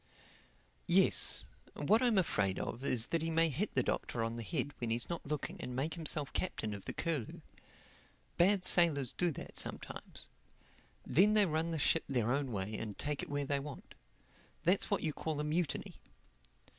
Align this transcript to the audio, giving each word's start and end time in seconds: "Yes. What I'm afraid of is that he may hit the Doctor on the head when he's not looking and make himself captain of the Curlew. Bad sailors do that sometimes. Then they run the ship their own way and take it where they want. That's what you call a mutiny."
"Yes. 0.87 1.43
What 1.75 2.01
I'm 2.01 2.17
afraid 2.17 2.57
of 2.57 2.83
is 2.83 3.05
that 3.13 3.21
he 3.21 3.29
may 3.29 3.49
hit 3.49 3.75
the 3.75 3.83
Doctor 3.83 4.23
on 4.23 4.35
the 4.35 4.41
head 4.41 4.73
when 4.79 4.89
he's 4.89 5.07
not 5.11 5.23
looking 5.27 5.61
and 5.61 5.75
make 5.75 5.93
himself 5.93 6.33
captain 6.33 6.73
of 6.73 6.85
the 6.85 6.93
Curlew. 6.93 7.41
Bad 8.35 8.65
sailors 8.65 9.13
do 9.13 9.29
that 9.33 9.55
sometimes. 9.55 10.27
Then 11.05 11.35
they 11.35 11.45
run 11.45 11.69
the 11.69 11.77
ship 11.77 12.03
their 12.09 12.31
own 12.31 12.51
way 12.51 12.75
and 12.75 12.97
take 12.97 13.21
it 13.21 13.29
where 13.29 13.45
they 13.45 13.59
want. 13.59 13.93
That's 14.63 14.89
what 14.89 15.03
you 15.03 15.13
call 15.13 15.39
a 15.39 15.43
mutiny." 15.43 16.01